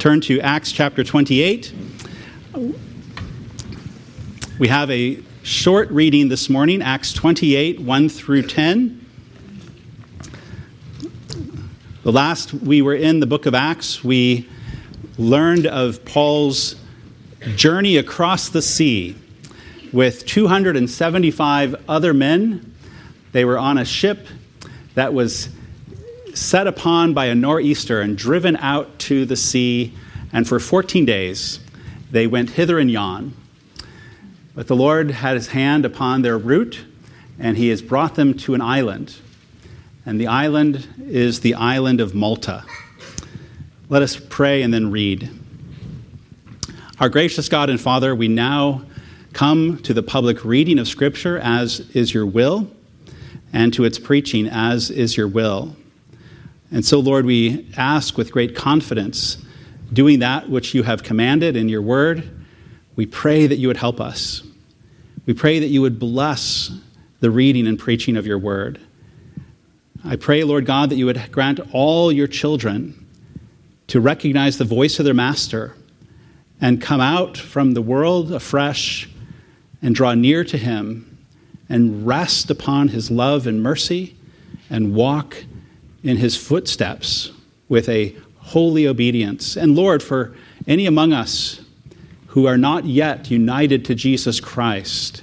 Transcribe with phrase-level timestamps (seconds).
[0.00, 1.74] turn to Acts chapter 28.
[4.58, 9.06] We have a short reading this morning, Acts 28, 1 through 10.
[12.02, 14.48] The last we were in the book of Acts, we
[15.18, 16.76] learned of Paul's
[17.54, 19.16] journey across the sea
[19.92, 22.74] with 275 other men.
[23.32, 24.26] They were on a ship
[24.94, 25.50] that was
[26.40, 29.92] set upon by a nor'easter and driven out to the sea,
[30.32, 31.60] and for 14 days
[32.10, 33.34] they went hither and yon.
[34.54, 36.82] But the Lord had his hand upon their route,
[37.38, 39.14] and he has brought them to an island.
[40.06, 42.64] And the island is the island of Malta.
[43.90, 45.30] Let us pray and then read.
[46.98, 48.82] Our gracious God and Father, we now
[49.34, 52.66] come to the public reading of Scripture as is your will,
[53.52, 55.76] and to its preaching as is your will.
[56.72, 59.38] And so, Lord, we ask with great confidence,
[59.92, 62.28] doing that which you have commanded in your word,
[62.96, 64.42] we pray that you would help us.
[65.26, 66.70] We pray that you would bless
[67.20, 68.80] the reading and preaching of your word.
[70.04, 73.06] I pray, Lord God, that you would grant all your children
[73.88, 75.74] to recognize the voice of their master
[76.60, 79.08] and come out from the world afresh
[79.82, 81.18] and draw near to him
[81.68, 84.16] and rest upon his love and mercy
[84.68, 85.44] and walk
[86.02, 87.32] in his footsteps
[87.68, 89.56] with a holy obedience.
[89.56, 90.34] And Lord, for
[90.66, 91.60] any among us
[92.28, 95.22] who are not yet united to Jesus Christ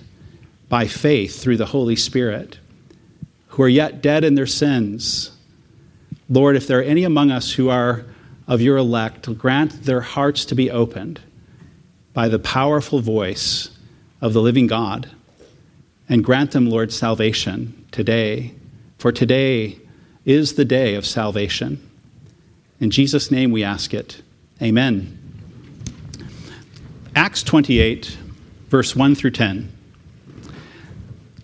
[0.69, 2.59] by faith through the Holy Spirit,
[3.47, 5.31] who are yet dead in their sins,
[6.30, 8.06] Lord, if there are any among us who are
[8.47, 11.22] of your elect, grant their hearts to be opened
[12.14, 13.69] by the powerful voice
[14.22, 15.09] of the living God.
[16.09, 18.53] And grant them, Lord, salvation today.
[18.97, 19.80] For today,
[20.28, 21.81] is the day of salvation.
[22.81, 24.22] In Jesus' name we ask it.
[24.61, 25.17] Amen.
[27.16, 28.17] Acts 28,
[28.67, 29.72] verse 1 through 10.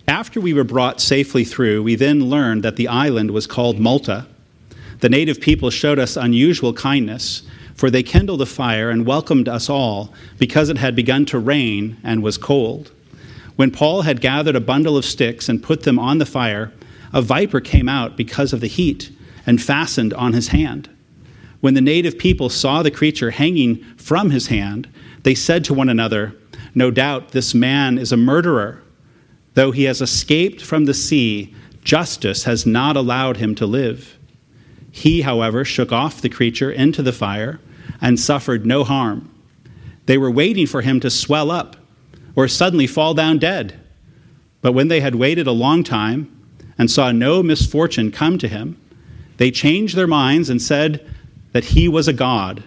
[0.10, 4.28] After we were brought safely through, we then learned that the island was called Malta.
[5.00, 7.44] The native people showed us unusual kindness,
[7.76, 11.96] for they kindled a fire and welcomed us all because it had begun to rain
[12.04, 12.92] and was cold.
[13.56, 16.74] When Paul had gathered a bundle of sticks and put them on the fire,
[17.14, 19.12] a viper came out because of the heat
[19.46, 20.90] and fastened on his hand.
[21.62, 24.90] When the native people saw the creature hanging from his hand,
[25.24, 26.36] they said to one another,
[26.76, 28.82] No doubt this man is a murderer.
[29.54, 31.54] Though he has escaped from the sea,
[31.84, 34.18] justice has not allowed him to live.
[34.92, 37.60] He, however, shook off the creature into the fire
[38.02, 39.30] and suffered no harm.
[40.06, 41.78] They were waiting for him to swell up
[42.36, 43.80] or suddenly fall down dead.
[44.62, 46.43] But when they had waited a long time,
[46.78, 48.78] and saw no misfortune come to him,
[49.38, 51.06] they changed their minds and said
[51.52, 52.64] that he was a god.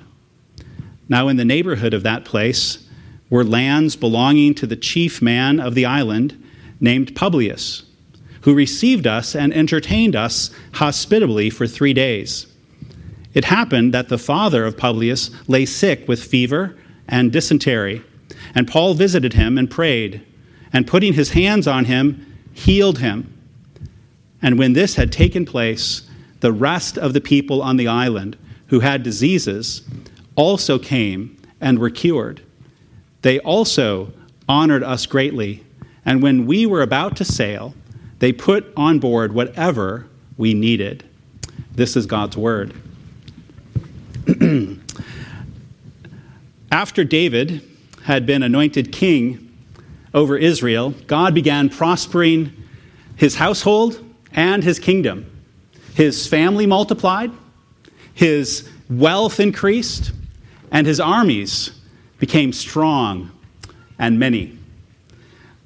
[1.08, 2.86] Now, in the neighborhood of that place
[3.30, 6.42] were lands belonging to the chief man of the island
[6.80, 7.84] named Publius,
[8.42, 12.46] who received us and entertained us hospitably for three days.
[13.34, 16.76] It happened that the father of Publius lay sick with fever
[17.08, 18.02] and dysentery,
[18.54, 20.22] and Paul visited him and prayed,
[20.72, 23.32] and putting his hands on him, healed him.
[24.42, 26.02] And when this had taken place,
[26.40, 28.36] the rest of the people on the island
[28.68, 29.82] who had diseases
[30.34, 32.42] also came and were cured.
[33.22, 34.12] They also
[34.48, 35.64] honored us greatly,
[36.04, 37.74] and when we were about to sail,
[38.18, 41.04] they put on board whatever we needed.
[41.72, 42.74] This is God's word.
[46.70, 47.62] After David
[48.04, 49.52] had been anointed king
[50.14, 52.52] over Israel, God began prospering
[53.16, 54.05] his household
[54.36, 55.30] and his kingdom.
[55.94, 57.32] His family multiplied,
[58.14, 60.12] his wealth increased,
[60.70, 61.70] and his armies
[62.18, 63.30] became strong
[63.98, 64.58] and many.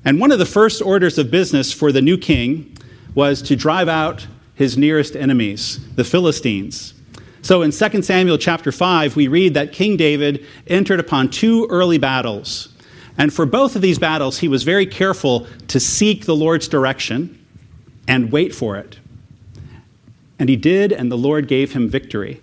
[0.05, 2.77] And one of the first orders of business for the new king
[3.15, 6.95] was to drive out his nearest enemies, the Philistines.
[7.43, 11.99] So in 2 Samuel chapter 5, we read that King David entered upon two early
[11.99, 12.69] battles.
[13.19, 17.40] And for both of these battles, he was very careful to seek the Lord's direction
[18.11, 18.99] and wait for it.
[20.41, 22.41] And he did, and the Lord gave him victory.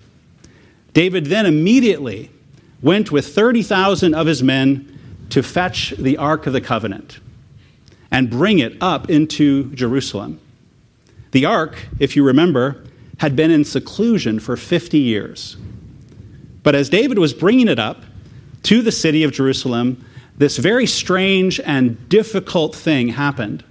[0.93, 2.31] David then immediately
[2.81, 4.97] went with 30,000 of his men
[5.29, 7.19] to fetch the Ark of the Covenant
[8.09, 10.39] and bring it up into Jerusalem.
[11.31, 12.85] The Ark, if you remember,
[13.17, 15.57] had been in seclusion for 50 years.
[16.63, 18.03] But as David was bringing it up
[18.63, 20.05] to the city of Jerusalem,
[20.37, 23.65] this very strange and difficult thing happened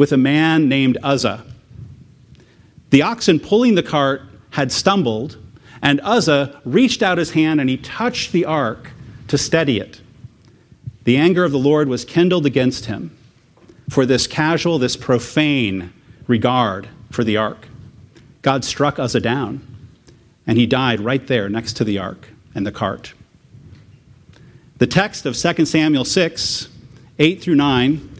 [0.00, 1.44] with a man named Uzzah.
[2.88, 5.36] The oxen pulling the cart had stumbled,
[5.82, 8.92] And Uzzah reached out his hand and he touched the ark
[9.28, 10.00] to steady it.
[11.04, 13.14] The anger of the Lord was kindled against him
[13.90, 15.92] for this casual, this profane
[16.26, 17.68] regard for the ark.
[18.40, 19.60] God struck Uzzah down,
[20.46, 23.12] and he died right there next to the ark and the cart.
[24.78, 26.68] The text of 2 Samuel 6,
[27.18, 28.10] 8 through 9,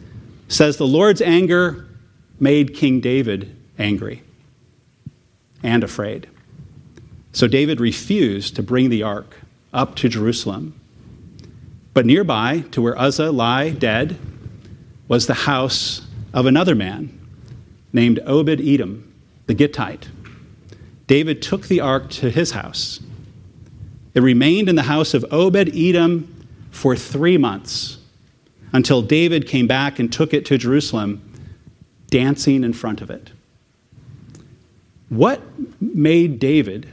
[0.51, 1.87] says the Lord's anger
[2.39, 4.21] made King David angry
[5.63, 6.27] and afraid.
[7.31, 9.37] So David refused to bring the ark
[9.73, 10.77] up to Jerusalem.
[11.93, 14.17] But nearby, to where Uzzah lay dead,
[15.07, 16.01] was the house
[16.33, 17.17] of another man
[17.93, 19.13] named Obed Edom,
[19.45, 20.09] the Gittite.
[21.07, 22.99] David took the ark to his house.
[24.13, 28.00] It remained in the house of Obed Edom for three months
[28.73, 31.21] until David came back and took it to Jerusalem,
[32.09, 33.31] dancing in front of it.
[35.09, 35.41] What
[35.81, 36.87] made David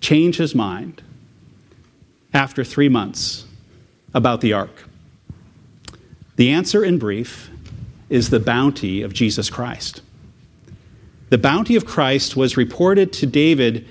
[0.00, 1.02] change his mind
[2.34, 3.46] after three months
[4.12, 4.84] about the ark?
[6.36, 7.50] The answer, in brief,
[8.08, 10.02] is the bounty of Jesus Christ.
[11.30, 13.86] The bounty of Christ was reported to David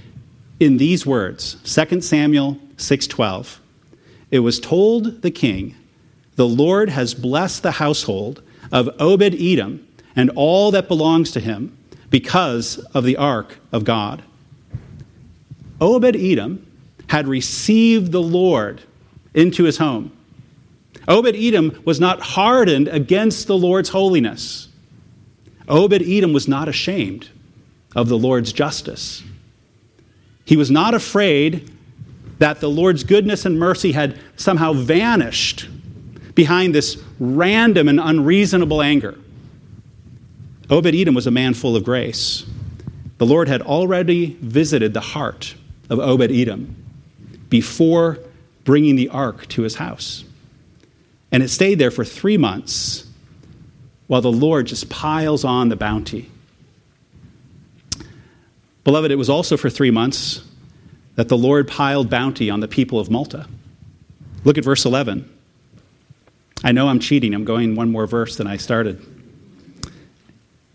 [0.59, 3.59] in these words 2 Samuel 6:12
[4.31, 5.75] It was told the king
[6.37, 8.41] the Lord has blessed the household
[8.71, 9.85] of Obed Edom
[10.15, 11.77] and all that belongs to him
[12.09, 14.23] because of the ark of God
[15.79, 16.65] Obed Edom
[17.07, 18.81] had received the Lord
[19.33, 20.11] into his home.
[21.07, 24.67] Obed Edom was not hardened against the Lord's holiness.
[25.69, 27.29] Obed Edom was not ashamed
[27.95, 29.23] of the Lord's justice.
[30.45, 31.71] He was not afraid
[32.39, 35.67] that the Lord's goodness and mercy had somehow vanished
[36.37, 39.17] behind this random and unreasonable anger.
[40.69, 42.45] Obed Edom was a man full of grace.
[43.17, 45.55] The Lord had already visited the heart
[45.89, 46.75] of Obed Edom
[47.49, 48.19] before
[48.63, 50.23] bringing the ark to his house.
[51.31, 53.07] And it stayed there for three months
[54.05, 56.29] while the Lord just piles on the bounty.
[58.83, 60.43] Beloved, it was also for three months
[61.15, 63.47] that the Lord piled bounty on the people of Malta.
[64.43, 65.33] Look at verse 11.
[66.63, 67.33] I know I'm cheating.
[67.33, 69.05] I'm going one more verse than I started.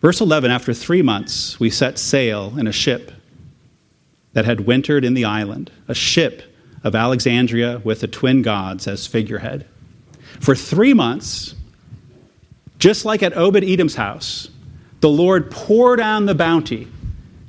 [0.00, 3.12] Verse 11 After three months, we set sail in a ship
[4.32, 6.42] that had wintered in the island, a ship
[6.84, 9.66] of Alexandria with the twin gods as figurehead.
[10.40, 11.54] For three months,
[12.78, 14.48] just like at Obed Edom's house,
[15.00, 16.88] the Lord poured down the bounty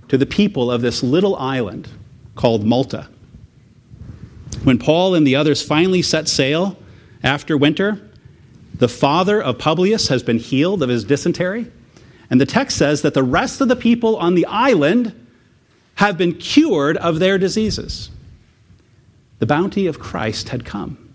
[0.09, 1.87] to the people of this little island
[2.35, 3.07] called Malta.
[4.63, 6.77] When Paul and the others finally set sail
[7.23, 7.99] after winter,
[8.73, 11.71] the father of Publius has been healed of his dysentery.
[12.29, 15.13] And the text says that the rest of the people on the island
[15.95, 18.09] have been cured of their diseases.
[19.39, 21.13] The bounty of Christ had come.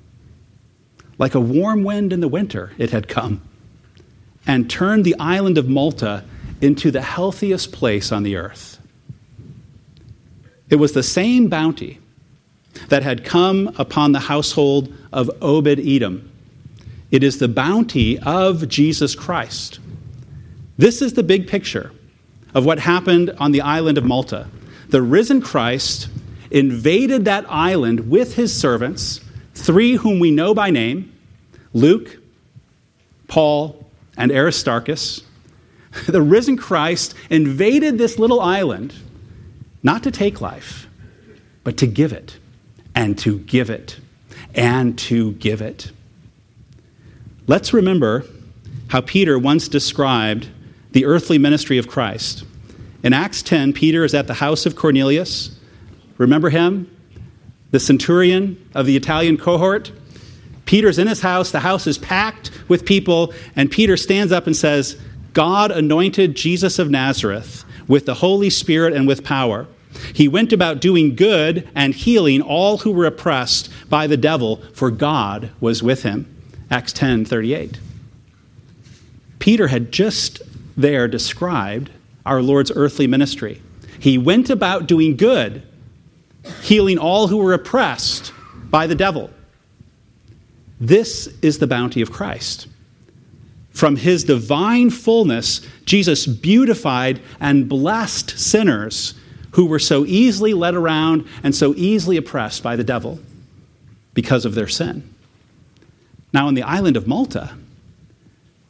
[1.18, 3.42] Like a warm wind in the winter, it had come
[4.46, 6.24] and turned the island of Malta
[6.60, 8.78] into the healthiest place on the earth.
[10.70, 11.98] It was the same bounty
[12.88, 16.30] that had come upon the household of Obed Edom.
[17.10, 19.78] It is the bounty of Jesus Christ.
[20.76, 21.92] This is the big picture
[22.54, 24.48] of what happened on the island of Malta
[24.88, 26.08] the risen Christ
[26.50, 29.20] invaded that island with his servants,
[29.54, 31.12] three whom we know by name
[31.74, 32.18] Luke,
[33.28, 35.22] Paul, and Aristarchus.
[36.06, 38.94] The risen Christ invaded this little island
[39.82, 40.86] not to take life,
[41.64, 42.38] but to give it,
[42.94, 43.98] and to give it,
[44.54, 45.90] and to give it.
[47.48, 48.26] Let's remember
[48.88, 50.48] how Peter once described
[50.92, 52.44] the earthly ministry of Christ.
[53.02, 55.58] In Acts 10, Peter is at the house of Cornelius.
[56.18, 56.94] Remember him?
[57.70, 59.90] The centurion of the Italian cohort.
[60.66, 61.50] Peter's in his house.
[61.50, 63.32] The house is packed with people.
[63.56, 65.00] And Peter stands up and says,
[65.32, 69.66] God anointed Jesus of Nazareth with the Holy Spirit and with power.
[70.12, 74.90] He went about doing good and healing all who were oppressed by the devil, for
[74.90, 76.34] God was with him.
[76.70, 77.78] Acts 10 38.
[79.38, 80.42] Peter had just
[80.76, 81.90] there described
[82.26, 83.62] our Lord's earthly ministry.
[83.98, 85.62] He went about doing good,
[86.62, 88.32] healing all who were oppressed
[88.70, 89.30] by the devil.
[90.80, 92.68] This is the bounty of Christ.
[93.70, 99.14] From his divine fullness, Jesus beautified and blessed sinners
[99.52, 103.18] who were so easily led around and so easily oppressed by the devil
[104.14, 105.14] because of their sin.
[106.32, 107.56] Now, on the island of Malta,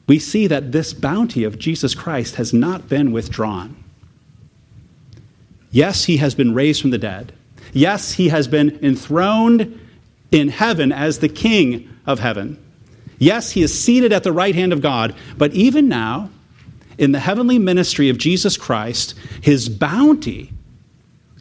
[0.06, 3.76] we see that this bounty of Jesus Christ has not been withdrawn.
[5.70, 7.32] Yes, he has been raised from the dead.
[7.72, 9.78] Yes, he has been enthroned
[10.30, 12.62] in heaven as the King of heaven.
[13.18, 16.30] Yes, he is seated at the right hand of God, but even now,
[16.96, 20.52] in the heavenly ministry of Jesus Christ, his bounty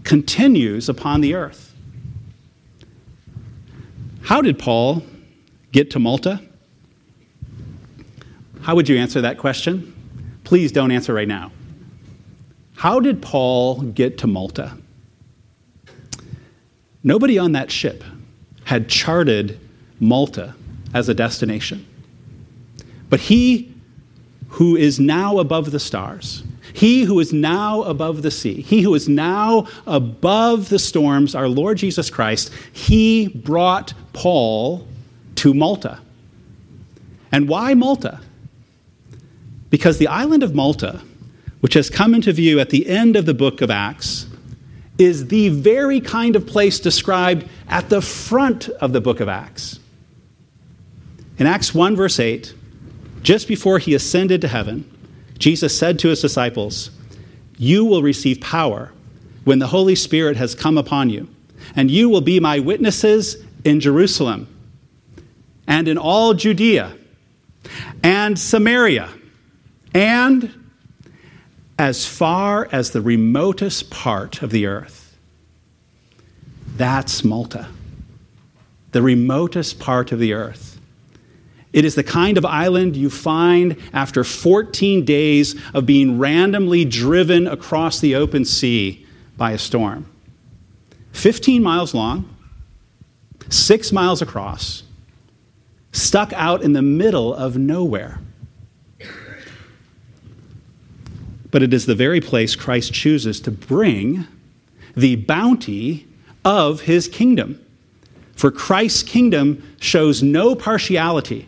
[0.03, 1.73] continues upon the earth.
[4.23, 5.03] How did Paul
[5.77, 6.41] get to Malta?
[8.61, 9.93] How would you answer that question?
[10.43, 11.51] Please don't answer right now.
[12.75, 14.75] How did Paul get to Malta?
[17.03, 18.03] Nobody on that ship
[18.63, 19.59] had charted
[19.99, 20.55] Malta
[20.95, 21.85] as a destination.
[23.11, 23.71] But he
[24.47, 26.41] who is now above the stars,
[26.73, 31.47] he who is now above the sea, he who is now above the storms, our
[31.47, 34.87] Lord Jesus Christ, he brought Paul
[35.47, 35.99] to Malta.
[37.31, 38.19] And why Malta?
[39.69, 41.01] Because the island of Malta,
[41.61, 44.27] which has come into view at the end of the book of Acts,
[44.97, 49.79] is the very kind of place described at the front of the book of Acts.
[51.37, 52.53] In Acts 1, verse 8,
[53.21, 54.83] just before he ascended to heaven,
[55.37, 56.91] Jesus said to his disciples,
[57.57, 58.91] You will receive power
[59.45, 61.29] when the Holy Spirit has come upon you,
[61.77, 64.53] and you will be my witnesses in Jerusalem
[65.67, 66.95] and in all Judea
[68.03, 69.09] and Samaria
[69.93, 70.53] and
[71.77, 75.17] as far as the remotest part of the earth.
[76.75, 77.67] That's Malta,
[78.91, 80.79] the remotest part of the earth.
[81.73, 87.47] It is the kind of island you find after 14 days of being randomly driven
[87.47, 89.05] across the open sea
[89.35, 90.05] by a storm.
[91.11, 92.29] 15 miles long,
[93.49, 94.83] six miles across,
[95.97, 98.19] stuck out in the middle of nowhere.
[101.49, 104.27] But it is the very place Christ chooses to bring
[104.95, 106.07] the bounty
[106.43, 107.63] of his kingdom.
[108.35, 111.47] For Christ's kingdom shows no partiality.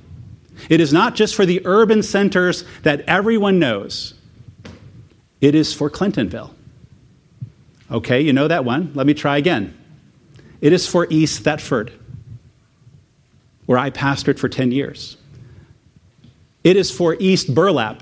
[0.70, 4.14] It is not just for the urban centers that everyone knows,
[5.42, 6.52] it is for Clintonville.
[7.92, 8.92] Okay, you know that one.
[8.94, 9.76] Let me try again.
[10.62, 11.94] It is for East Thetford,
[13.70, 15.16] where I pastored for 10 years.
[16.64, 18.02] It is for East Burlap,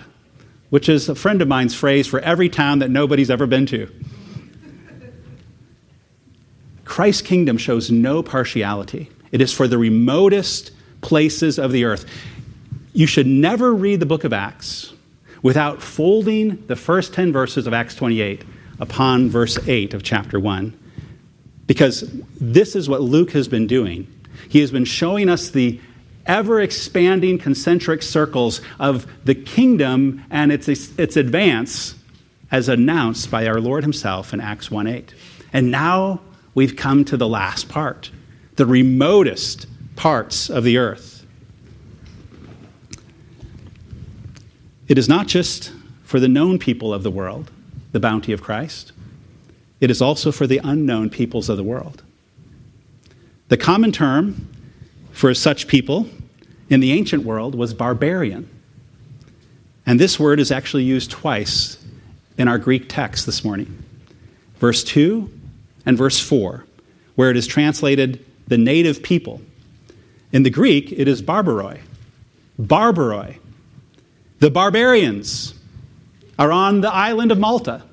[0.70, 3.92] which is a friend of mine's phrase for every town that nobody's ever been to.
[6.86, 9.10] Christ's kingdom shows no partiality.
[9.34, 10.72] It is for the remotest
[11.02, 12.06] places of the earth.
[12.94, 14.94] You should never read the book of Acts
[15.44, 18.46] without folding the first 10 verses of Acts 28
[18.80, 20.80] upon verse 8 of chapter 1.
[21.66, 22.10] Because
[22.40, 24.08] this is what Luke has been doing.
[24.50, 25.80] He has been showing us the
[26.26, 31.96] ever expanding concentric circles of the kingdom and its, its advance
[32.52, 35.14] as announced by our Lord Himself in Acts 1 8.
[35.54, 36.22] And now
[36.54, 38.12] we've come to the last part,
[38.56, 41.26] the remotest parts of the earth.
[44.88, 47.52] It is not just for the known people of the world,
[47.92, 48.94] the bounty of Christ,
[49.80, 52.04] it is also for the unknown peoples of the world.
[53.50, 54.48] The common term
[55.12, 56.10] for such people
[56.70, 58.50] in the ancient world was barbarian.
[59.86, 61.78] And this word is actually used twice
[62.38, 63.84] in our Greek text this morning
[64.60, 65.32] verse 2
[65.86, 66.66] and verse 4,
[67.16, 69.42] where it is translated the native people.
[70.32, 71.80] In the Greek, it is barbaroi.
[72.60, 73.38] Barbaroi.
[74.40, 75.54] The barbarians
[76.38, 77.84] are on the island of Malta.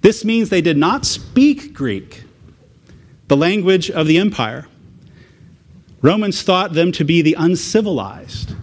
[0.00, 2.24] This means they did not speak Greek,
[3.32, 4.66] the language of the empire.
[6.02, 8.54] Romans thought them to be the uncivilized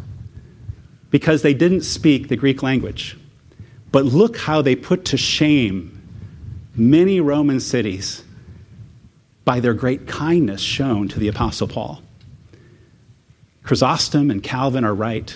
[1.10, 3.18] because they didn't speak the Greek language.
[3.92, 6.00] But look how they put to shame
[6.76, 8.24] many Roman cities
[9.44, 12.04] by their great kindness shown to the Apostle Paul.
[13.64, 15.36] Chrysostom and Calvin are right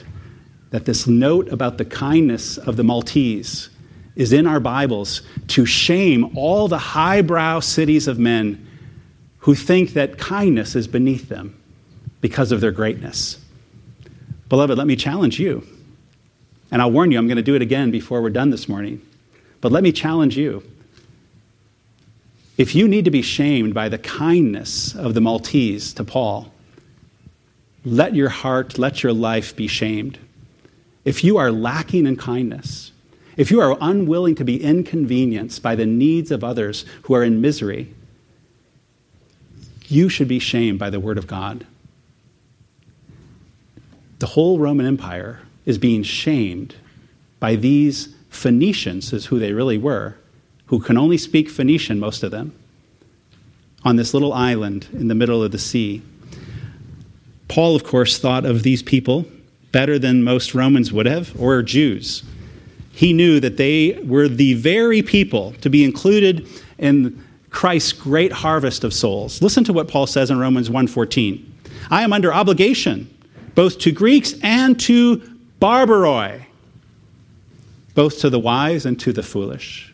[0.70, 3.72] that this note about the kindness of the Maltese
[4.16, 8.70] is in our Bibles to shame all the highbrow cities of men
[9.44, 11.62] who think that kindness is beneath them
[12.22, 13.40] because of their greatness.
[14.50, 15.66] Beloved, let me challenge you.
[16.72, 19.02] And I'll warn you, I'm going to do it again before we're done this morning.
[19.62, 20.64] But let me challenge you.
[22.58, 26.52] If you need to be shamed by the kindness of the Maltese to Paul,
[27.84, 30.20] let your heart, let your life be shamed
[31.06, 32.92] if you are lacking in kindness,
[33.36, 37.42] if you are unwilling to be inconvenienced by the needs of others who are in
[37.42, 37.94] misery,
[39.88, 41.66] you should be shamed by the Word of God.
[44.20, 46.76] The whole Roman Empire is being shamed
[47.40, 50.16] by these Phoenicians, is who they really were,
[50.68, 52.54] who can only speak Phoenician, most of them,
[53.84, 56.02] on this little island in the middle of the sea.
[57.48, 59.26] Paul, of course, thought of these people
[59.72, 62.24] better than most Romans would have, or Jews.
[62.94, 66.48] He knew that they were the very people to be included
[66.78, 69.42] in Christ's great harvest of souls.
[69.42, 71.46] Listen to what Paul says in Romans 1:14.
[71.90, 73.10] I am under obligation
[73.56, 75.22] both to Greeks and to
[75.62, 76.46] barbaroi,
[77.94, 79.94] both to the wise and to the foolish.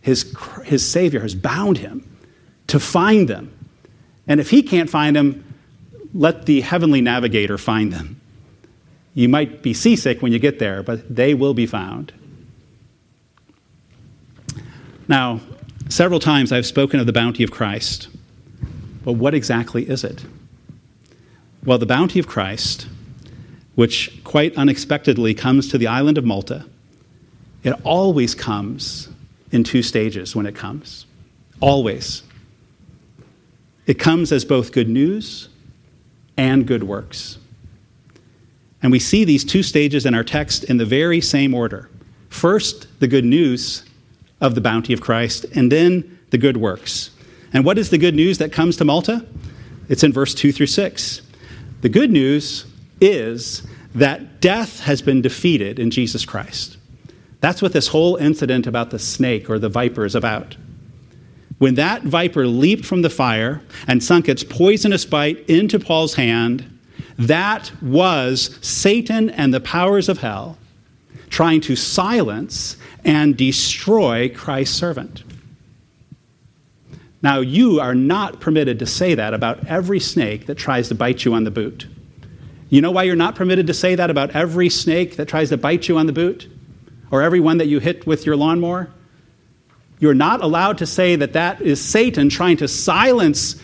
[0.00, 0.34] His,
[0.64, 2.08] his Savior has bound him
[2.68, 3.52] to find them.
[4.26, 5.44] And if he can't find them,
[6.14, 8.20] let the heavenly navigator find them.
[9.14, 12.12] You might be seasick when you get there, but they will be found.
[15.06, 15.40] Now,
[15.88, 18.08] several times I've spoken of the bounty of Christ.
[19.04, 20.24] But what exactly is it?
[21.64, 22.86] Well, the bounty of Christ,
[23.74, 26.66] which quite unexpectedly comes to the island of Malta,
[27.62, 29.08] it always comes
[29.52, 31.06] in two stages when it comes.
[31.60, 32.22] Always.
[33.86, 35.48] It comes as both good news
[36.36, 37.38] and good works.
[38.82, 41.88] And we see these two stages in our text in the very same order.
[42.28, 43.84] First, the good news
[44.42, 47.10] of the bounty of Christ, and then the good works.
[47.54, 49.24] And what is the good news that comes to Malta?
[49.88, 51.22] It's in verse 2 through 6.
[51.80, 52.66] The good news
[53.00, 56.76] is that death has been defeated in Jesus Christ.
[57.40, 60.56] That's what this whole incident about the snake or the viper is about.
[61.58, 66.68] When that viper leaped from the fire and sunk its poisonous bite into Paul's hand,
[67.18, 70.58] that was Satan and the powers of hell
[71.30, 75.24] trying to silence and destroy Christ's servant.
[77.22, 81.24] Now, you are not permitted to say that about every snake that tries to bite
[81.24, 81.86] you on the boot.
[82.68, 85.56] You know why you're not permitted to say that about every snake that tries to
[85.56, 86.48] bite you on the boot?
[87.10, 88.90] Or every one that you hit with your lawnmower?
[90.00, 93.62] You're not allowed to say that that is Satan trying to silence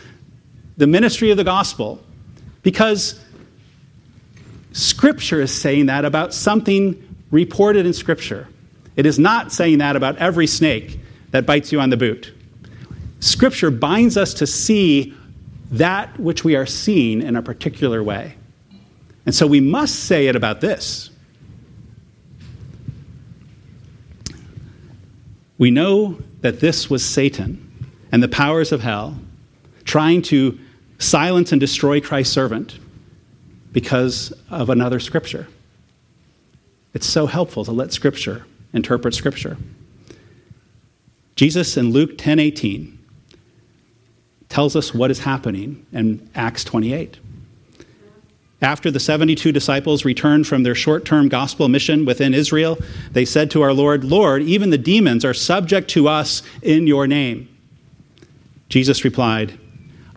[0.76, 2.00] the ministry of the gospel
[2.62, 3.18] because
[4.72, 8.46] Scripture is saying that about something reported in Scripture.
[8.98, 10.98] It is not saying that about every snake
[11.30, 12.34] that bites you on the boot.
[13.20, 15.14] Scripture binds us to see
[15.70, 18.34] that which we are seeing in a particular way.
[19.24, 21.10] And so we must say it about this.
[25.58, 29.16] We know that this was Satan and the powers of hell
[29.84, 30.58] trying to
[30.98, 32.80] silence and destroy Christ's servant
[33.70, 35.46] because of another scripture.
[36.94, 39.56] It's so helpful to let scripture interpret scripture.
[41.36, 42.98] Jesus in Luke 10:18
[44.48, 47.18] tells us what is happening in Acts 28.
[48.60, 52.76] After the 72 disciples returned from their short term gospel mission within Israel,
[53.12, 57.06] they said to our Lord, Lord, even the demons are subject to us in your
[57.06, 57.48] name.
[58.68, 59.56] Jesus replied,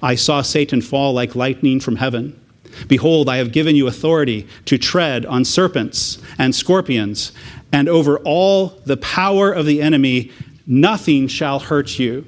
[0.01, 2.40] I saw Satan fall like lightning from heaven.
[2.87, 7.31] Behold, I have given you authority to tread on serpents and scorpions,
[7.71, 10.31] and over all the power of the enemy,
[10.67, 12.25] nothing shall hurt you.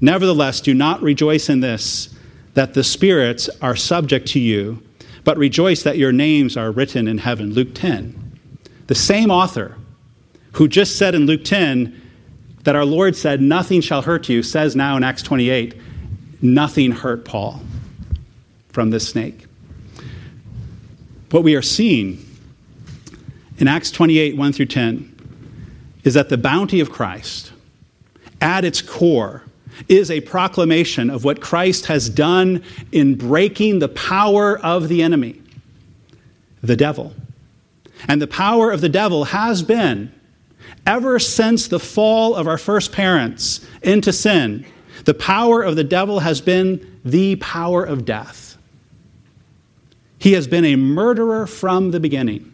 [0.00, 2.14] Nevertheless, do not rejoice in this,
[2.54, 4.82] that the spirits are subject to you,
[5.24, 7.52] but rejoice that your names are written in heaven.
[7.52, 8.38] Luke 10.
[8.86, 9.76] The same author
[10.52, 12.00] who just said in Luke 10
[12.64, 15.74] that our Lord said, Nothing shall hurt you, says now in Acts 28,
[16.42, 17.60] Nothing hurt Paul
[18.74, 19.46] from this snake.
[21.30, 22.18] What we are seeing
[23.58, 27.52] in Acts 28, 1 through 10, is that the bounty of Christ,
[28.40, 29.44] at its core,
[29.88, 35.40] is a proclamation of what Christ has done in breaking the power of the enemy,
[36.60, 37.14] the devil.
[38.08, 40.12] And the power of the devil has been,
[40.84, 44.66] ever since the fall of our first parents into sin,
[45.04, 48.43] the power of the devil has been the power of death.
[50.24, 52.50] He has been a murderer from the beginning.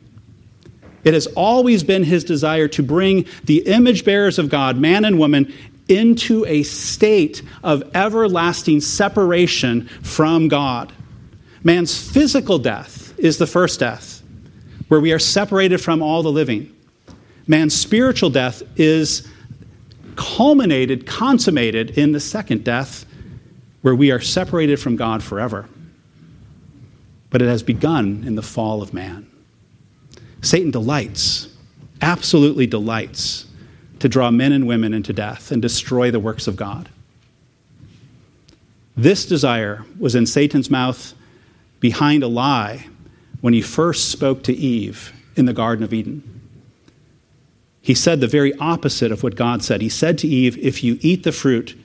[1.04, 5.20] It has always been his desire to bring the image bearers of God, man and
[5.20, 5.54] woman,
[5.87, 10.92] into a state of everlasting separation from God.
[11.62, 14.20] Man's physical death is the first death,
[14.88, 16.74] where we are separated from all the living.
[17.46, 19.28] Man's spiritual death is
[20.16, 23.06] culminated, consummated in the second death,
[23.83, 25.68] where we are separated from God forever.
[27.30, 29.26] But it has begun in the fall of man.
[30.42, 31.48] Satan delights,
[32.00, 33.46] absolutely delights
[34.00, 36.88] to draw men and women into death and destroy the works of God.
[38.96, 41.14] This desire was in Satan's mouth
[41.78, 42.86] behind a lie
[43.40, 46.22] when he first spoke to Eve in the Garden of Eden.
[47.82, 49.80] He said the very opposite of what God said.
[49.80, 51.76] He said to Eve, If you eat the fruit,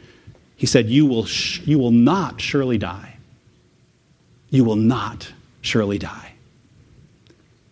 [0.58, 3.18] He said, You will, sh- you will not surely die.
[4.50, 5.32] You will not
[5.66, 6.34] surely die.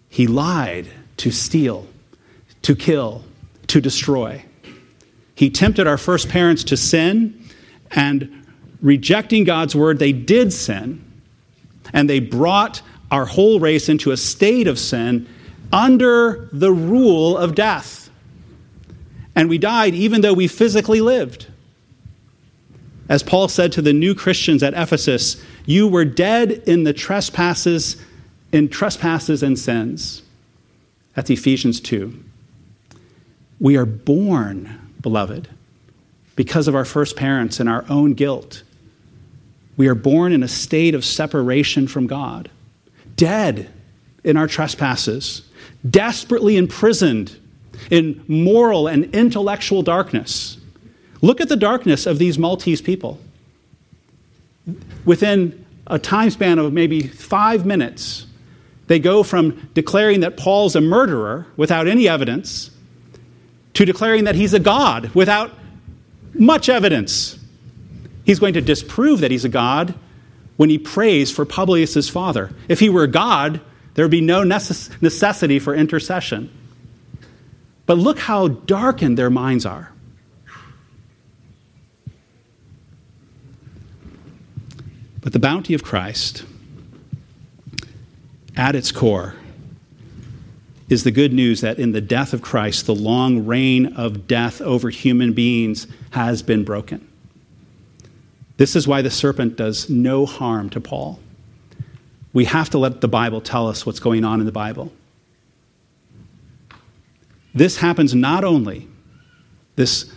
[0.10, 1.88] He lied to steal,
[2.64, 3.24] to kill,
[3.68, 4.44] to destroy.
[5.36, 7.48] He tempted our first parents to sin,
[7.92, 8.46] and
[8.82, 11.04] rejecting God's word, they did sin,
[11.94, 15.28] and they brought our whole race into a state of sin
[15.72, 18.10] under the rule of death.
[19.36, 21.48] And we died even though we physically lived.
[23.10, 27.98] As Paul said to the new Christians at Ephesus, you were dead in the trespasses
[28.54, 30.22] in trespasses and sins.
[31.16, 32.24] That's Ephesians 2.
[33.60, 35.50] We are born, beloved,
[36.36, 38.64] because of our first parents and our own guilt.
[39.76, 42.50] We are born in a state of separation from God,
[43.16, 43.72] dead
[44.24, 45.42] in our trespasses,
[45.90, 47.38] desperately imprisoned
[47.90, 50.58] in moral and intellectual darkness.
[51.22, 53.20] Look at the darkness of these Maltese people.
[55.06, 58.26] Within a time span of maybe five minutes,
[58.88, 62.72] they go from declaring that Paul's a murderer without any evidence
[63.74, 65.52] to declaring that he's a god without
[66.34, 67.38] much evidence.
[68.26, 69.96] He's going to disprove that he's a god
[70.58, 72.54] when he prays for Publius' father.
[72.68, 73.62] If he were a god,
[73.94, 76.52] there would be no necess- necessity for intercession.
[77.86, 79.93] But look how darkened their minds are.
[85.24, 86.44] But the bounty of Christ,
[88.58, 89.36] at its core,
[90.90, 94.62] is the good news that in the death of Christ, the long reign of death
[94.62, 97.08] over human beings has been broken.
[98.58, 101.20] This is why the serpent does no harm to Paul.
[102.34, 104.92] We have to let the Bible tell us what's going on in the Bible.
[107.56, 108.88] This happens not only,
[109.76, 110.12] this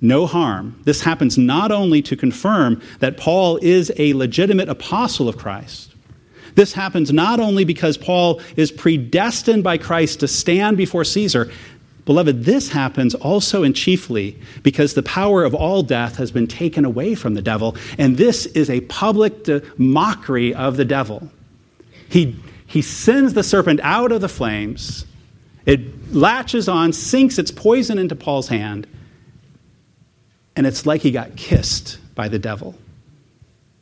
[0.00, 0.80] no harm.
[0.84, 5.94] This happens not only to confirm that Paul is a legitimate apostle of Christ.
[6.54, 11.50] This happens not only because Paul is predestined by Christ to stand before Caesar.
[12.06, 16.84] Beloved, this happens also and chiefly because the power of all death has been taken
[16.84, 19.46] away from the devil, and this is a public
[19.78, 21.30] mockery of the devil.
[22.08, 22.36] He,
[22.66, 25.06] he sends the serpent out of the flames,
[25.66, 28.88] it latches on, sinks its poison into Paul's hand,
[30.60, 32.74] and it's like he got kissed by the devil.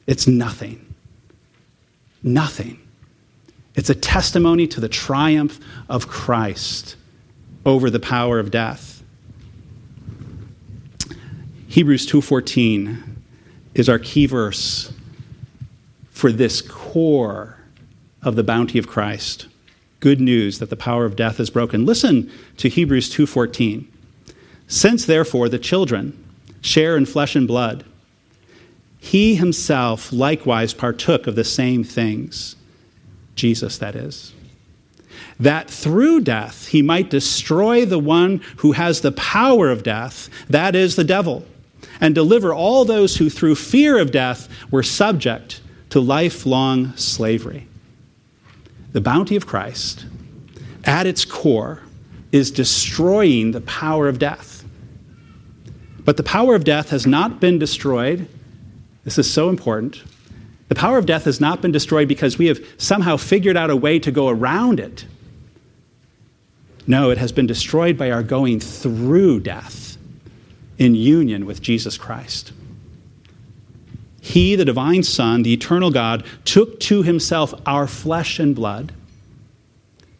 [0.06, 0.94] It's nothing.
[2.22, 2.78] Nothing.
[3.74, 6.94] It's a testimony to the triumph of Christ
[7.66, 9.02] over the power of death.
[11.66, 13.02] Hebrews 2:14
[13.74, 14.92] is our key verse
[16.12, 17.56] for this core
[18.22, 19.48] of the bounty of Christ.
[19.98, 21.84] Good news that the power of death is broken.
[21.84, 23.88] Listen to Hebrews 2:14.
[24.68, 26.16] Since therefore the children
[26.60, 27.84] share in flesh and blood.
[28.98, 32.56] He himself likewise partook of the same things,
[33.36, 34.34] Jesus, that is,
[35.38, 40.74] that through death he might destroy the one who has the power of death, that
[40.74, 41.46] is, the devil,
[42.00, 47.66] and deliver all those who through fear of death were subject to lifelong slavery.
[48.92, 50.06] The bounty of Christ,
[50.84, 51.82] at its core,
[52.32, 54.47] is destroying the power of death.
[56.08, 58.26] But the power of death has not been destroyed.
[59.04, 60.02] This is so important.
[60.68, 63.76] The power of death has not been destroyed because we have somehow figured out a
[63.76, 65.04] way to go around it.
[66.86, 69.98] No, it has been destroyed by our going through death
[70.78, 72.52] in union with Jesus Christ.
[74.22, 78.94] He, the divine Son, the eternal God, took to himself our flesh and blood.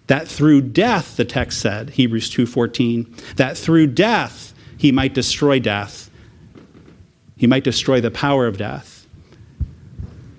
[0.09, 6.09] That through death, the text said, Hebrews 2:14, that through death he might destroy death.
[7.37, 9.07] He might destroy the power of death.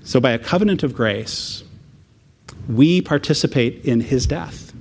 [0.04, 1.63] So, by a covenant of grace,
[2.67, 4.73] we participate in his death.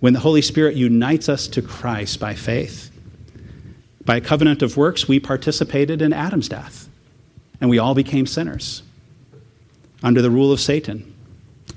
[0.00, 2.90] When the Holy Spirit unites us to Christ by faith,
[4.04, 6.88] by a covenant of works, we participated in Adam's death,
[7.60, 8.82] and we all became sinners
[10.02, 11.14] under the rule of Satan.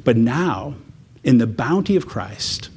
[0.03, 0.75] But now,
[1.23, 2.69] in the bounty of Christ,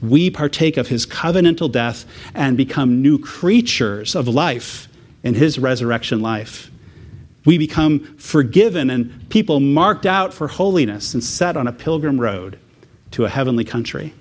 [0.00, 4.88] we partake of his covenantal death and become new creatures of life
[5.22, 6.70] in his resurrection life.
[7.44, 12.58] We become forgiven and people marked out for holiness and set on a pilgrim road
[13.12, 14.14] to a heavenly country.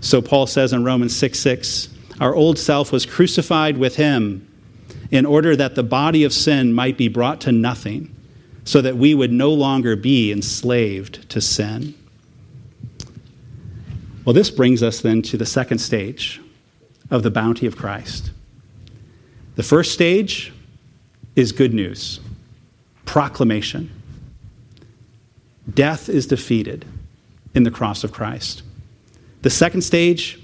[0.00, 1.88] So Paul says in Romans 6 6,
[2.20, 4.44] our old self was crucified with him
[5.10, 8.14] in order that the body of sin might be brought to nothing,
[8.64, 11.94] so that we would no longer be enslaved to sin.
[14.28, 16.38] Well, this brings us then to the second stage
[17.10, 18.30] of the bounty of Christ.
[19.56, 20.52] The first stage
[21.34, 22.20] is good news,
[23.06, 23.90] proclamation.
[25.72, 26.84] Death is defeated
[27.54, 28.64] in the cross of Christ.
[29.40, 30.38] The second stage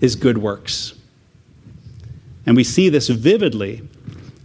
[0.00, 0.94] is good works.
[2.44, 3.88] And we see this vividly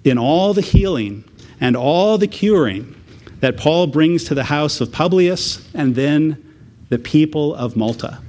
[0.03, 1.23] in all the healing
[1.59, 2.95] and all the curing
[3.39, 6.53] that Paul brings to the house of Publius and then
[6.89, 8.19] the people of Malta.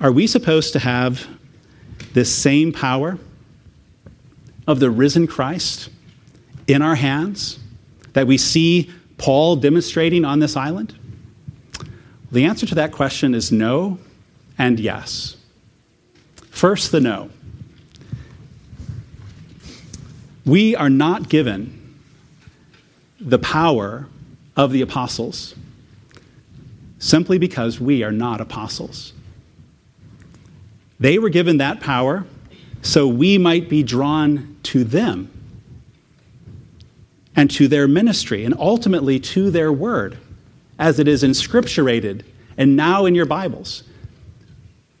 [0.00, 1.26] Are we supposed to have
[2.12, 3.18] this same power
[4.66, 5.88] of the risen Christ
[6.66, 7.58] in our hands
[8.12, 10.94] that we see Paul demonstrating on this island?
[12.30, 13.98] The answer to that question is no
[14.58, 15.36] and yes.
[16.50, 17.30] First, the no.
[20.44, 21.96] We are not given
[23.18, 24.08] the power
[24.56, 25.54] of the apostles
[26.98, 29.12] simply because we are not apostles.
[30.98, 32.24] They were given that power
[32.82, 35.30] so we might be drawn to them
[37.34, 40.16] and to their ministry and ultimately to their word
[40.78, 42.22] as it is inscripturated
[42.56, 43.82] and now in your Bibles.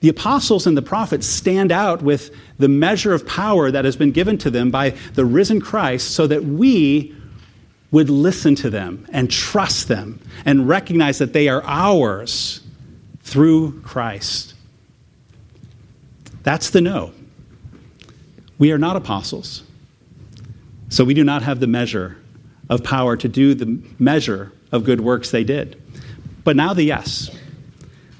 [0.00, 4.12] The apostles and the prophets stand out with the measure of power that has been
[4.12, 7.14] given to them by the risen Christ so that we
[7.92, 12.60] would listen to them and trust them and recognize that they are ours
[13.22, 14.54] through Christ.
[16.46, 17.10] That's the no.
[18.56, 19.64] We are not apostles.
[20.90, 22.18] So we do not have the measure
[22.70, 25.82] of power to do the measure of good works they did.
[26.44, 27.36] But now the yes.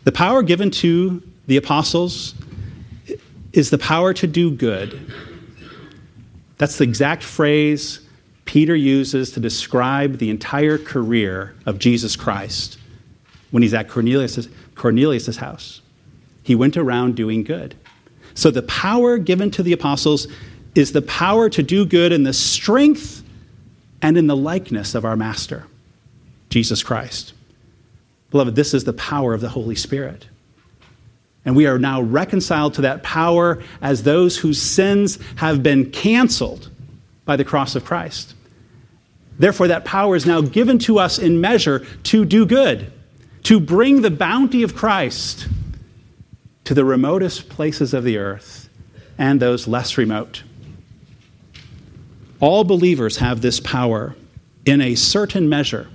[0.02, 2.34] The power given to the apostles
[3.52, 5.08] is the power to do good.
[6.58, 8.00] That's the exact phrase
[8.44, 12.76] Peter uses to describe the entire career of Jesus Christ
[13.52, 15.80] when he's at Cornelius' Cornelius's house.
[16.42, 17.76] He went around doing good.
[18.36, 20.28] So the power given to the apostles
[20.74, 23.24] is the power to do good in the strength
[24.02, 25.66] and in the likeness of our Master,
[26.50, 27.32] Jesus Christ.
[28.30, 30.26] Beloved, this is the power of the Holy Spirit.
[31.46, 36.70] And we are now reconciled to that power as those whose sins have been canceled
[37.24, 38.34] by the cross of Christ.
[39.38, 42.92] Therefore, that power is now given to us in measure to do good,
[43.44, 45.48] to bring the bounty of Christ
[46.66, 48.68] to the remotest places of the earth
[49.16, 50.42] and those less remote.
[52.40, 54.16] All believers have this power
[54.66, 55.88] in a certain measure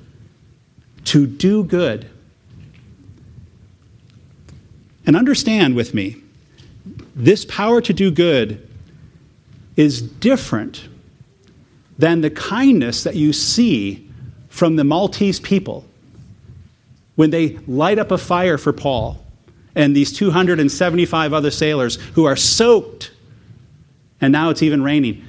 [1.06, 2.10] to do good.
[5.06, 6.16] And understand with me,
[7.16, 8.66] this power to do good
[9.76, 10.88] is different
[11.98, 14.10] than the kindness that you see
[14.48, 15.84] from the Maltese people
[17.16, 19.22] when they light up a fire for Paul
[19.76, 23.12] and these 275 other sailors who are soaked,
[24.20, 25.26] and now it's even raining.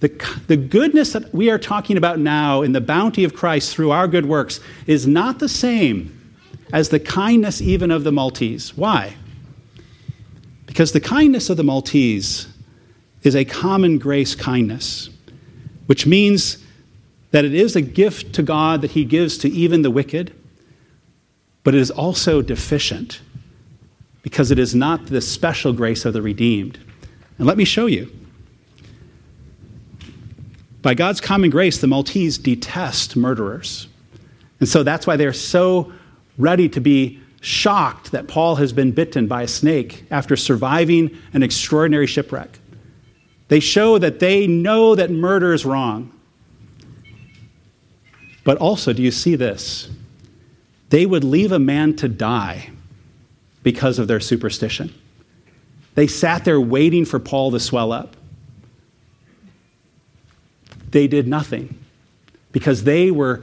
[0.00, 0.08] The,
[0.46, 4.06] the goodness that we are talking about now in the bounty of Christ through our
[4.06, 6.12] good works is not the same
[6.72, 8.76] as the kindness even of the Maltese.
[8.76, 9.16] Why?
[10.66, 12.46] Because the kindness of the Maltese
[13.22, 15.08] is a common grace kindness
[15.86, 16.58] which means
[17.30, 20.34] that it is a gift to God that He gives to even the wicked,
[21.64, 23.20] but it is also deficient
[24.26, 26.80] because it is not the special grace of the redeemed.
[27.38, 28.10] And let me show you.
[30.82, 33.86] By God's common grace, the Maltese detest murderers.
[34.58, 35.92] And so that's why they're so
[36.38, 41.44] ready to be shocked that Paul has been bitten by a snake after surviving an
[41.44, 42.58] extraordinary shipwreck.
[43.46, 46.12] They show that they know that murder is wrong.
[48.42, 49.88] But also, do you see this?
[50.90, 52.70] They would leave a man to die
[53.66, 54.94] because of their superstition.
[55.96, 58.16] They sat there waiting for Paul to swell up.
[60.92, 61.76] They did nothing
[62.52, 63.42] because they were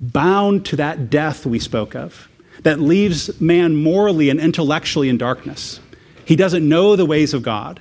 [0.00, 2.28] bound to that death we spoke of
[2.62, 5.80] that leaves man morally and intellectually in darkness.
[6.24, 7.80] He doesn't know the ways of God.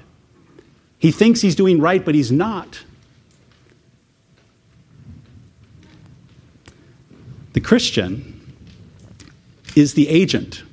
[0.97, 2.83] He thinks he's doing right, but he's not.
[7.51, 8.51] The Christian
[9.75, 10.63] is the agent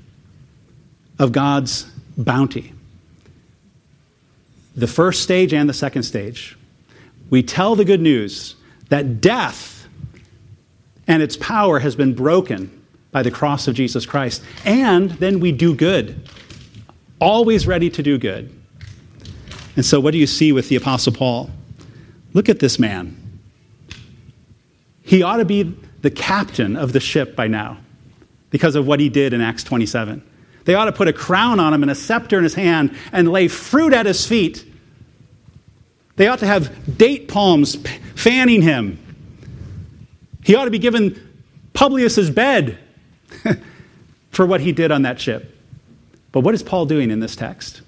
[1.21, 1.85] of God's
[2.17, 2.73] bounty.
[4.75, 6.57] The first stage and the second stage.
[7.29, 8.57] We tell the good news
[8.89, 9.87] that death
[11.07, 14.43] and its power has been broken by the cross of Jesus Christ.
[14.65, 16.29] And then we do good,
[17.21, 18.51] always ready to do good.
[19.77, 21.51] And so, what do you see with the Apostle Paul?
[22.33, 23.17] Look at this man.
[25.03, 27.79] He ought to be the captain of the ship by now
[28.51, 30.23] because of what he did in Acts 27.
[30.65, 33.31] They ought to put a crown on him and a scepter in his hand and
[33.31, 34.65] lay fruit at his feet
[36.21, 37.77] They ought to have date palms
[38.15, 38.99] fanning him.
[40.45, 41.19] He ought to be given
[41.73, 42.79] Publius's bed
[44.31, 45.57] for what he did on that ship.
[46.31, 47.81] But what is Paul doing in this text?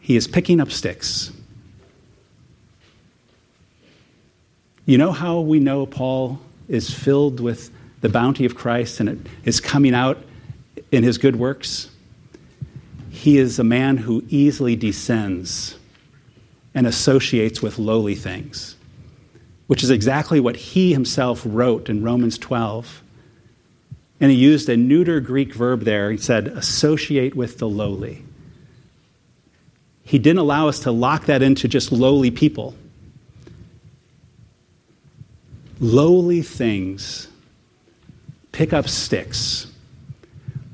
[0.00, 1.32] He is picking up sticks.
[4.84, 9.18] You know how we know Paul is filled with the bounty of Christ and it
[9.44, 10.22] is coming out
[10.90, 11.90] in his good works?
[13.10, 15.78] He is a man who easily descends
[16.74, 18.76] and associates with lowly things,
[19.66, 23.02] which is exactly what he himself wrote in Romans 12.
[24.20, 26.10] And he used a neuter Greek verb there.
[26.10, 28.24] He said, associate with the lowly.
[30.04, 32.74] He didn't allow us to lock that into just lowly people.
[35.80, 37.28] Lowly things
[38.52, 39.66] pick up sticks.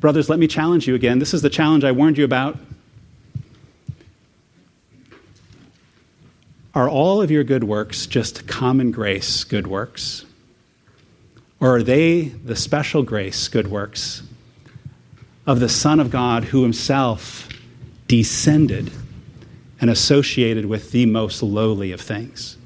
[0.02, 1.20] Brothers, let me challenge you again.
[1.20, 2.58] This is the challenge I warned you about
[6.74, 10.24] Are all of your good works just common grace good works?
[11.60, 14.24] Or are they the special grace good works
[15.46, 17.48] of the Son of God who himself
[18.08, 18.90] descended
[19.80, 22.56] and associated with the most lowly of things?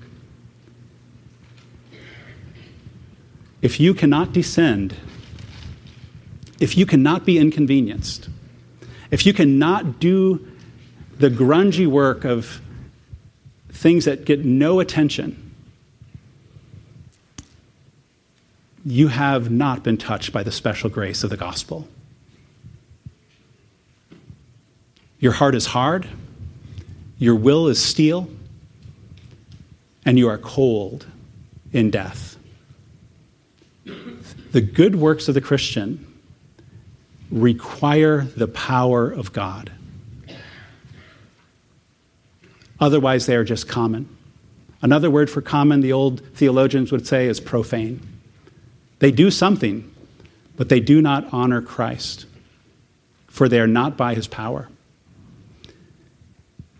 [3.61, 4.94] If you cannot descend,
[6.61, 8.29] if you cannot be inconvenienced,
[9.11, 10.47] if you cannot do
[11.19, 12.61] the grungy work of
[13.71, 15.55] things that get no attention,
[18.85, 21.88] you have not been touched by the special grace of the gospel.
[25.19, 26.07] Your heart is hard,
[27.19, 28.29] your will is steel,
[30.05, 31.07] and you are cold
[31.73, 32.38] in death.
[34.53, 36.06] The good works of the Christian
[37.31, 39.73] require the power of God.
[42.79, 44.09] Otherwise, they are just common.
[44.83, 48.01] Another word for common, the old theologians would say, is profane.
[48.99, 49.93] They do something,
[50.57, 52.27] but they do not honor Christ,
[53.29, 54.69] for they are not by his power.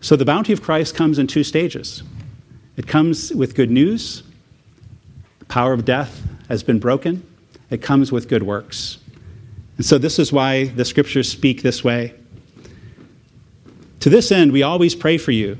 [0.01, 2.03] So the bounty of Christ comes in two stages
[2.77, 4.21] it comes with good news,
[5.39, 7.25] the power of death has been broken,
[7.71, 8.99] it comes with good works.
[9.77, 12.13] And so this is why the scriptures speak this way.
[14.01, 15.57] To this end, we always pray for you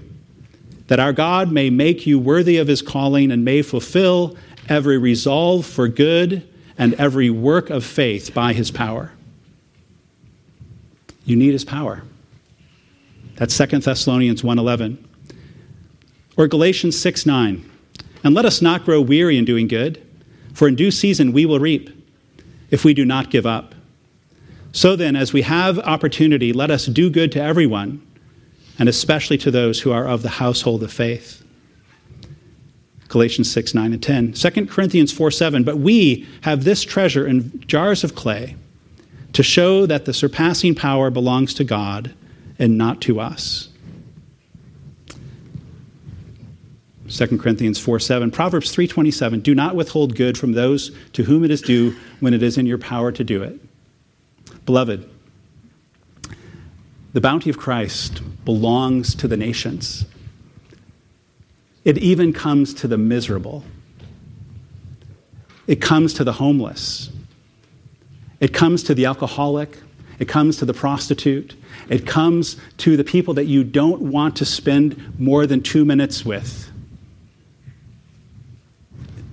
[0.88, 4.38] that our God may make you worthy of his calling and may fulfill
[4.70, 9.12] every resolve for good and every work of faith by his power.
[11.26, 12.04] You need his power.
[13.36, 14.98] That's 2 Thessalonians 1:11.
[16.38, 17.64] Or Galatians 6:9.
[18.24, 20.02] And let us not grow weary in doing good,
[20.54, 21.90] for in due season we will reap
[22.72, 23.76] if we do not give up.
[24.72, 28.06] So then, as we have opportunity, let us do good to everyone
[28.80, 31.44] and especially to those who are of the household of faith.
[33.08, 34.34] Galatians 6, 9, and 10.
[34.34, 35.64] 2 Corinthians 4, 7.
[35.64, 38.56] But we have this treasure in jars of clay
[39.34, 42.14] to show that the surpassing power belongs to God
[42.60, 43.70] and not to us.
[47.10, 48.32] 2 Corinthians 4 7.
[48.32, 49.42] Proverbs 3.27.
[49.42, 52.66] Do not withhold good from those to whom it is due when it is in
[52.66, 53.60] your power to do it.
[54.68, 55.10] Beloved,
[57.14, 60.06] the bounty of Christ belongs to the nations.
[61.86, 63.64] It even comes to the miserable.
[65.68, 67.10] It comes to the homeless.
[68.42, 69.78] It comes to the alcoholic.
[70.20, 71.56] It comes to the prostitute.
[71.88, 76.26] It comes to the people that you don't want to spend more than two minutes
[76.26, 76.70] with.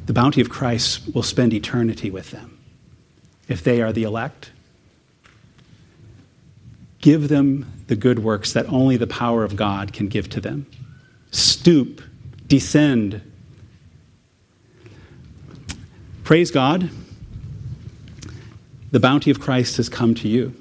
[0.06, 2.56] The bounty of Christ will spend eternity with them
[3.48, 4.52] if they are the elect.
[7.04, 10.64] Give them the good works that only the power of God can give to them.
[11.32, 12.00] Stoop,
[12.46, 13.20] descend.
[16.22, 16.88] Praise God.
[18.90, 20.54] The bounty of Christ has come to you.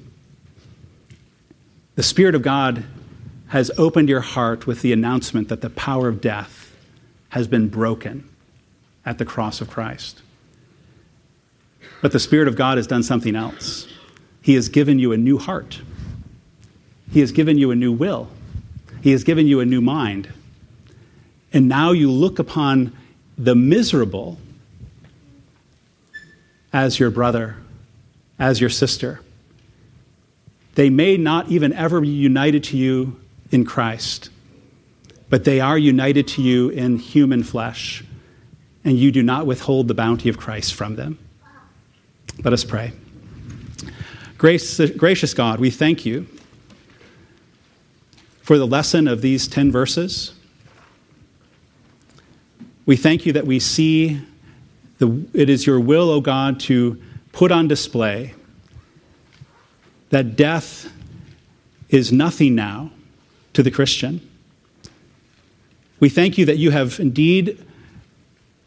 [1.94, 2.84] The Spirit of God
[3.46, 6.76] has opened your heart with the announcement that the power of death
[7.30, 8.28] has been broken
[9.06, 10.20] at the cross of Christ.
[12.02, 13.88] But the Spirit of God has done something else.
[14.42, 15.80] He has given you a new heart.
[17.14, 18.28] He has given you a new will,
[19.00, 20.28] He has given you a new mind.
[21.52, 22.92] And now you look upon
[23.38, 24.36] the miserable
[26.72, 27.54] as your brother,
[28.40, 29.20] as your sister.
[30.74, 33.20] They may not even ever be united to you
[33.52, 34.30] in Christ,
[35.30, 38.02] but they are united to you in human flesh,
[38.84, 41.20] and you do not withhold the bounty of Christ from them.
[42.42, 42.90] Let us pray.
[44.36, 46.26] Grace, gracious God, we thank you
[48.44, 50.34] for the lesson of these 10 verses.
[52.84, 54.20] We thank you that we see
[54.98, 57.00] the, it is your will, O God, to
[57.32, 58.34] put on display
[60.10, 60.92] that death
[61.88, 62.90] is nothing now
[63.54, 64.20] to the Christian.
[65.98, 67.64] We thank you that you have indeed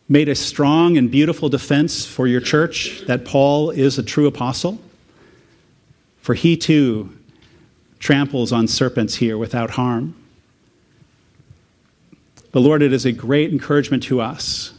[0.09, 4.79] made a strong and beautiful defense for your church that Paul is a true apostle,
[6.19, 7.16] for he too
[7.99, 10.15] tramples on serpents here without harm.
[12.51, 14.73] But Lord, it is a great encouragement to us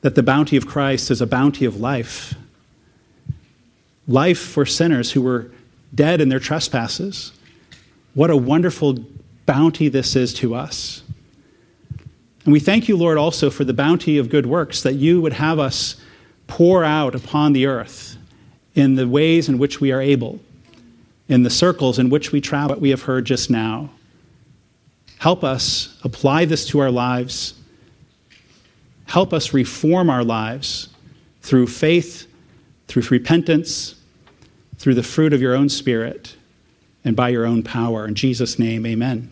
[0.00, 2.34] that the bounty of Christ is a bounty of life.
[4.06, 5.50] Life for sinners who were
[5.94, 7.32] dead in their trespasses.
[8.14, 8.98] What a wonderful
[9.46, 11.02] bounty this is to us.
[12.44, 15.32] And we thank you, Lord, also for the bounty of good works that you would
[15.32, 15.96] have us
[16.46, 18.18] pour out upon the earth
[18.74, 20.40] in the ways in which we are able,
[21.28, 23.90] in the circles in which we travel, what we have heard just now.
[25.18, 27.54] Help us apply this to our lives.
[29.06, 30.88] Help us reform our lives
[31.40, 32.26] through faith,
[32.88, 33.94] through repentance,
[34.78, 36.36] through the fruit of your own Spirit,
[37.04, 38.06] and by your own power.
[38.06, 39.30] In Jesus' name, amen.